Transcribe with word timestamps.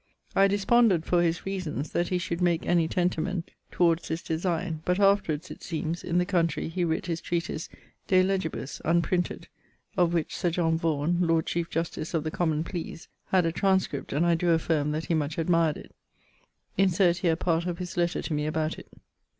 I 0.35 0.47
desponded, 0.47 1.05
for 1.05 1.21
his 1.21 1.45
reasons, 1.45 1.91
that 1.91 2.07
he 2.07 2.17
should 2.17 2.41
make 2.41 2.65
any 2.65 2.87
tentamen 2.87 3.43
towards 3.69 4.07
this 4.07 4.23
designe; 4.23 4.81
but 4.83 4.99
afterwards, 4.99 5.51
it 5.51 5.61
seemes, 5.61 6.03
in 6.03 6.17
the 6.17 6.25
countrey 6.25 6.69
he 6.69 6.83
writt 6.83 7.05
his 7.05 7.21
treatise 7.21 7.69
_De 8.07 8.23
Legibus_[FU] 8.25 8.81
(unprinted) 8.83 9.47
of 9.95 10.11
which 10.11 10.35
Sir 10.35 10.49
John 10.49 10.75
Vaughan, 10.75 11.19
Lord 11.21 11.45
Chiefe 11.45 11.69
Justice 11.69 12.15
of 12.15 12.23
the 12.23 12.31
Common 12.31 12.63
Pleas, 12.63 13.09
had 13.27 13.45
a 13.45 13.51
transcript, 13.51 14.11
and 14.11 14.25
I 14.25 14.33
doe 14.33 14.57
affirme 14.57 14.91
that 14.93 15.05
he 15.05 15.13
much 15.13 15.37
admired 15.37 15.77
it. 15.77 15.93
Insert 16.79 17.17
here 17.17 17.35
part 17.35 17.67
of 17.67 17.77
his 17.77 17.95
lettre 17.95 18.23
to 18.23 18.33
me 18.33 18.47
about 18.47 18.79
it. 18.79 18.87